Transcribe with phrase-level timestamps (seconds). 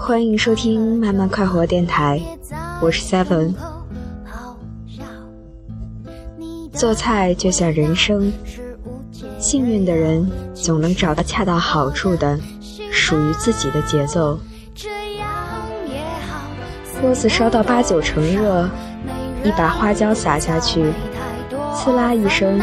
[0.00, 2.20] 欢迎收听慢慢快活电台，
[2.80, 3.54] 我是 Seven。
[6.72, 8.32] 做菜就像人生，
[9.38, 12.38] 幸运的人总能找到恰到好处的
[12.90, 14.38] 属于自己的节奏。
[17.00, 18.68] 锅子烧到八九成热，
[19.44, 20.92] 一把花椒撒下去，
[21.72, 22.60] 刺啦一声，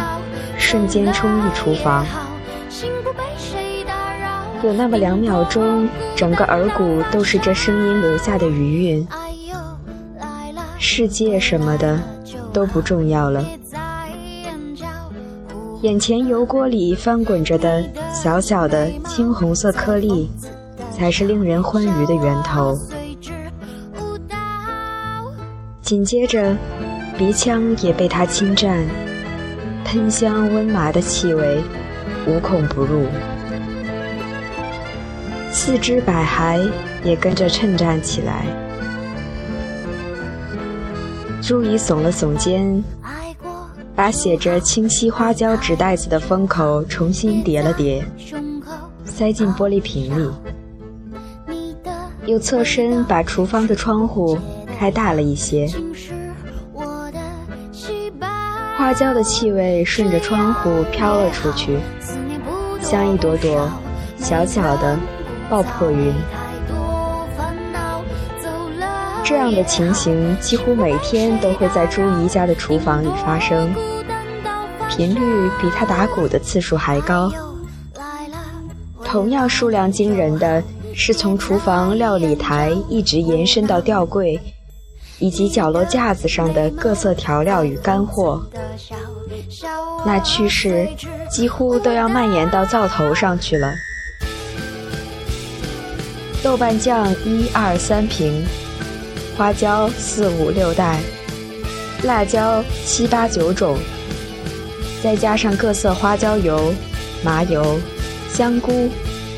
[0.57, 2.05] 瞬间冲入厨房。
[4.61, 9.07] 有那么两秒钟，整个耳骨都是这声音留下的余韵。
[10.77, 11.97] 世界什么的
[12.51, 13.45] 都不重要了，
[15.85, 20.27] 眼前油锅里翻滚着的小小的青红色颗粒，
[20.91, 22.75] 才是令人欢愉的源头。
[25.83, 26.57] 紧接着，
[27.19, 28.83] 鼻腔也被它侵占，
[29.85, 31.61] 喷香温麻的气味
[32.25, 33.05] 无孔不入。
[35.51, 36.67] 四肢百骸
[37.03, 38.47] 也跟着称战起来。
[41.43, 42.83] 朱怡耸了耸肩，
[43.95, 48.05] 把写着“清晰花椒”纸袋子的封口重新叠了叠，
[49.05, 50.31] 塞进玻璃瓶里，
[52.25, 54.37] 又侧身把厨房的窗户
[54.77, 55.67] 开大了一些。
[58.77, 61.79] 花椒的气味顺着窗户飘了出去，
[62.81, 63.69] 像一朵朵
[64.17, 64.99] 小小的。
[65.47, 66.11] 爆破云，
[69.25, 73.73] 这样的情形几乎每天都会在朱姨家的厨房里发生，
[74.87, 77.31] 频率比她打鼓的次数还高。
[79.03, 84.39] 同样数量惊人的是，从厨房料理台一直延伸到吊柜，
[85.17, 88.45] 以及角落架子上的各色调料与干货，
[90.05, 90.87] 那趋势
[91.31, 93.73] 几乎都要蔓延到灶头上去了。
[96.43, 98.45] 豆瓣酱一二三瓶，
[99.37, 100.97] 花椒四五六袋，
[102.03, 103.77] 辣椒七八九种，
[105.03, 106.73] 再加上各色花椒油、
[107.21, 107.77] 麻油、
[108.29, 108.89] 香菇、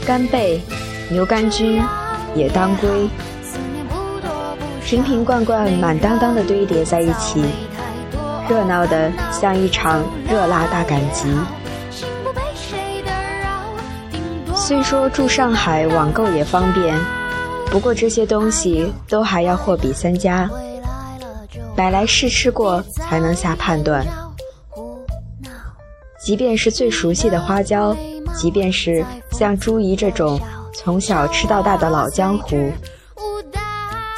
[0.05, 0.61] 干贝、
[1.09, 1.81] 牛肝菌、
[2.35, 3.09] 野当归，
[4.85, 7.43] 瓶瓶罐罐满当当的堆叠在一起，
[8.47, 11.25] 热闹的像一场热辣大赶集。
[14.55, 16.95] 虽说住上海网购也方便，
[17.69, 20.49] 不过这些东西都还要货比三家，
[21.75, 24.05] 买来试吃过才能下判断。
[26.19, 27.95] 即便是最熟悉的花椒，
[28.35, 30.39] 即便是像朱怡这种
[30.73, 32.71] 从小吃到大的老江湖，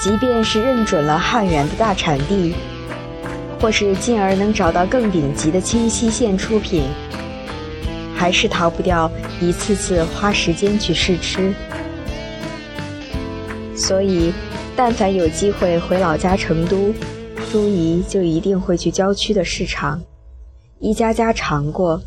[0.01, 2.55] 即便是认准了汉源的大产地，
[3.59, 6.85] 或是进而能找到更顶级的清溪县出品。
[8.15, 11.53] 还是逃不掉一次次花时间去试吃，
[13.79, 14.33] 所以，
[14.75, 16.93] 但凡有机会回老家成都，
[17.49, 20.01] 朱怡就一定会去郊区的市场，
[20.79, 22.01] 一家家尝过，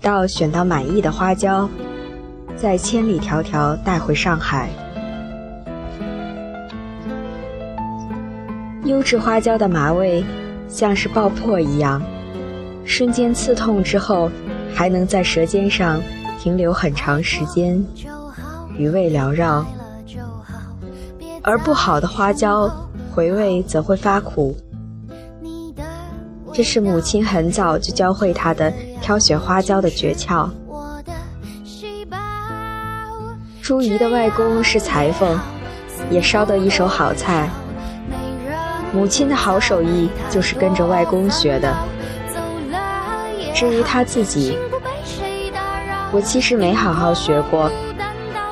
[0.00, 1.68] 到选到满意的花椒，
[2.56, 4.70] 再千里迢迢带回上海。
[8.84, 10.24] 优质花椒的麻味，
[10.68, 12.00] 像是爆破一样，
[12.84, 14.30] 瞬间刺痛之后。
[14.74, 16.00] 还能在舌尖上
[16.38, 17.84] 停留很长时间，
[18.76, 19.64] 余味缭绕；
[21.48, 22.70] 而不好的花椒，
[23.10, 24.54] 回味则会发苦。
[26.52, 28.70] 这是母亲很早就教会他的
[29.00, 30.46] 挑选花椒的诀窍。
[33.62, 35.40] 朱怡的外公是裁缝，
[36.10, 37.48] 也烧得一手好菜。
[38.92, 41.74] 母亲的好手艺就是跟着外公学的。
[43.54, 44.58] 至于他自己，
[46.12, 47.70] 我其实没好好学过，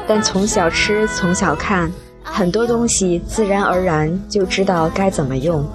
[0.06, 1.92] 但从小吃从小看，
[2.36, 5.66] 很多东西自然而然就知道该怎么用。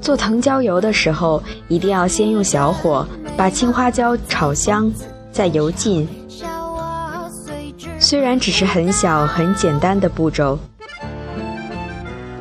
[0.00, 4.92] 做藤椒油的时候，一定要先用小火把青花椒炒香，
[5.30, 6.08] 再油浸。
[8.00, 10.58] 虽然只是很小很简单的步骤，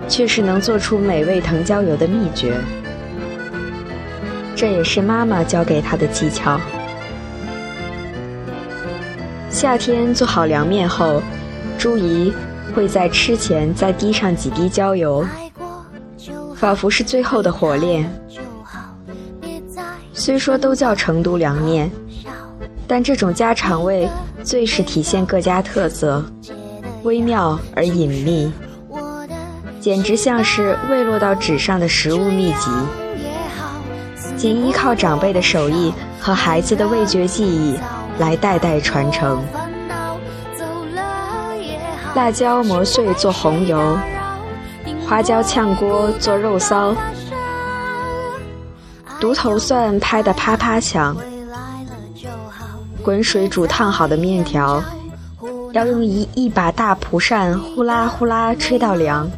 [0.09, 2.59] 却是能做出美味藤椒油的秘诀。
[4.55, 6.59] 这也是妈妈教给他的技巧。
[9.57, 11.19] 夏天做好凉面后，
[11.79, 12.31] 朱怡
[12.75, 15.25] 会在吃前再滴上几滴椒油，
[16.55, 18.07] 仿佛是最后的火炼。
[20.13, 21.89] 虽说都叫成都凉面，
[22.85, 24.07] 但这种家常味
[24.43, 26.23] 最是体现各家特色，
[27.01, 28.53] 微妙而隐秘，
[29.81, 32.69] 简直像是未落到纸上的食物秘籍。
[34.37, 37.75] 仅依靠长辈的手艺和孩子的味觉记忆
[38.19, 39.43] 来代代传承。
[42.15, 43.97] 辣椒磨碎做红油，
[45.07, 46.95] 花椒炝锅做肉臊，
[49.19, 51.15] 独头蒜拍得啪啪响。
[53.03, 54.83] 滚水煮烫好的面条，
[55.71, 59.29] 要用一一把大蒲扇呼啦呼啦吹到凉。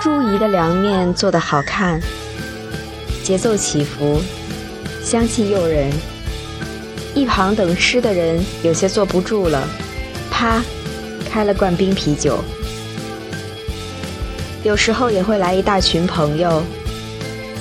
[0.00, 2.00] 朱姨的凉面做得好看，
[3.22, 4.20] 节奏起伏，
[5.02, 5.90] 香气诱人。
[7.14, 9.62] 一旁等吃的人有些坐不住了，
[10.30, 10.62] 啪，
[11.30, 12.42] 开了罐冰啤酒。
[14.64, 16.62] 有时候也会来一大群朋友。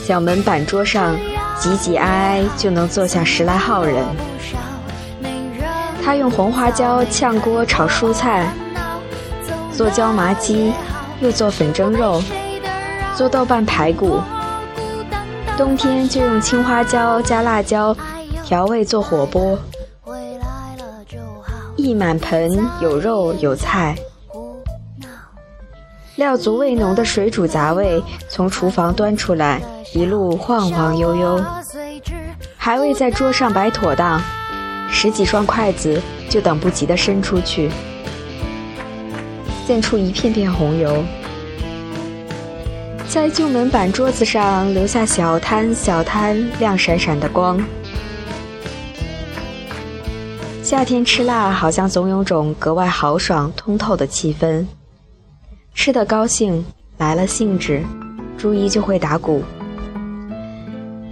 [0.03, 1.15] 小门板桌上，
[1.59, 4.03] 挤挤挨挨就能坐下十来号人。
[6.03, 8.51] 他用红花椒炝锅炒蔬菜，
[9.71, 10.73] 做椒麻鸡，
[11.21, 12.21] 又做粉蒸肉，
[13.15, 14.19] 做豆瓣排骨。
[15.61, 17.95] 冬天就用青花椒加辣椒
[18.43, 19.55] 调味做火锅，
[21.75, 22.49] 一满盆
[22.81, 23.95] 有肉有菜。
[26.15, 29.61] 料足味浓的水煮杂味从厨房端出来，
[29.93, 31.39] 一路晃晃悠悠，
[32.57, 34.19] 还未在桌上摆妥当，
[34.89, 37.69] 十几双筷子就等不及地伸出去，
[39.67, 41.03] 溅出一片片红油，
[43.11, 47.61] 在旧门板桌子上留下小摊小摊亮闪闪的光。
[50.63, 54.65] 夏天吃辣，好像总有种格外豪爽通透的气氛。
[55.73, 56.63] 吃得高兴，
[56.99, 57.83] 来了兴致，
[58.37, 59.43] 朱一就会打鼓。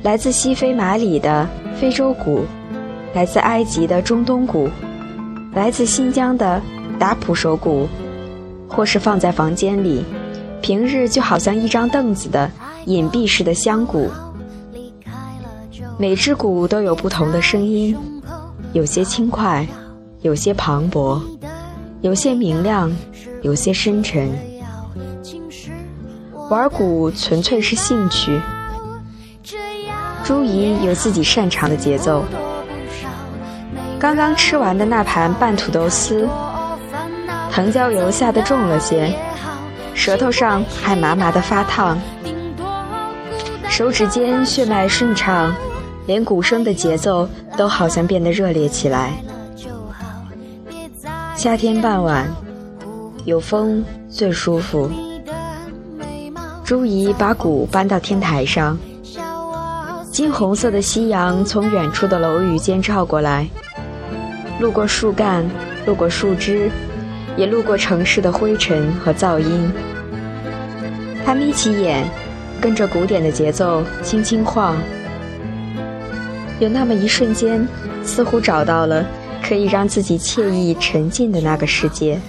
[0.01, 1.46] 来自西非马里的
[1.81, 2.46] 非洲鼓，
[3.13, 4.69] 来自埃及的中东鼓，
[5.54, 6.62] 来自新疆的
[6.98, 7.90] 达普手鼓，
[8.69, 10.06] 或是放在房间里，
[10.61, 12.50] 平日就好像一张凳子的
[12.85, 14.09] 隐蔽式的香鼓。
[15.97, 17.97] 每只鼓都有不同的声音，
[18.73, 19.67] 有些轻快，
[20.21, 21.21] 有些磅礴，
[22.01, 22.91] 有些明亮，
[23.41, 24.29] 有些深沉。
[26.50, 28.39] 玩鼓纯粹是兴趣。
[30.23, 32.23] 朱怡有自己擅长的节奏。
[34.00, 36.27] 刚刚吃完的那盘拌土豆丝，
[37.51, 39.13] 藤椒油下的重了些，
[40.00, 42.00] 舌头上还麻麻的发烫，
[43.68, 45.54] 手指间血脉顺畅，
[46.07, 49.12] 连鼓声的节奏都好像变得热烈起来。
[51.36, 52.25] 夏天傍晚，
[53.25, 54.90] 有风最舒服。
[56.63, 58.80] 朱怡把鼓搬到天台上，
[60.13, 63.46] 金红色的夕阳从远处的楼宇间照过来，
[64.62, 65.46] 路过树干，
[65.86, 66.72] 路过树枝，
[67.37, 69.71] 也路过城市的灰尘和噪音。
[71.25, 72.03] 他眯起眼，
[72.59, 74.75] 跟着鼓点的节奏轻轻晃，
[76.59, 77.67] 有那么一瞬间，
[78.03, 79.05] 似乎找到了
[79.43, 82.19] 可以让自己惬意沉浸的那个世界。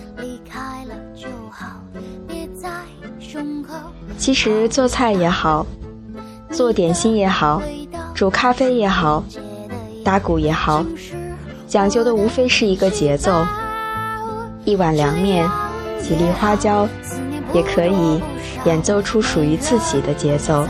[4.19, 5.67] 其实做菜也好，
[6.51, 7.63] 做点心也好，
[8.15, 9.25] 煮咖啡也好，
[10.05, 10.85] 打鼓也好，
[11.67, 13.33] 讲究的无非是一个节奏。
[14.65, 15.49] 一碗凉面，
[16.01, 16.89] 几粒花椒，
[17.53, 18.21] 也可以
[18.65, 20.67] 演奏出属于自己的节奏。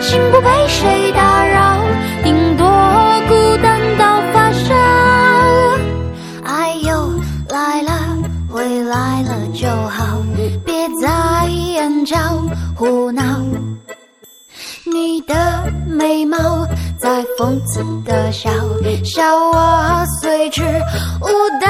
[0.00, 1.78] 心不被谁打扰，
[2.22, 2.66] 顶多
[3.28, 4.74] 孤单到发烧。
[6.44, 7.12] 爱又
[7.48, 7.90] 来了。
[8.50, 10.18] 回来了就好，
[10.62, 12.18] 别再眼角
[12.74, 13.22] 胡闹。
[14.84, 16.36] 你的眉毛
[17.38, 18.50] 讽刺的笑，
[19.04, 21.26] 笑我随之舞
[21.60, 21.66] 蹈。